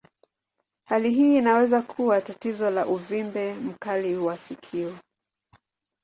[0.87, 4.97] Hali hii inaweza kuwa tatizo la uvimbe mkali wa sikio.